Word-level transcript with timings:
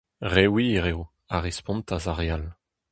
Re 0.33 0.45
wir 0.55 0.83
eo, 0.91 1.01
a 1.35 1.37
respontas 1.47 2.03
ar 2.11 2.17
re 2.19 2.27
all. 2.35 2.47